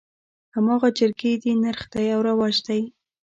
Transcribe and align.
هماغه 0.55 0.89
جرګې 0.97 1.31
دي 1.41 1.51
نرخ 1.63 1.81
دى 1.93 2.05
او 2.15 2.19
رواج 2.29 2.55
دى. 2.67 2.81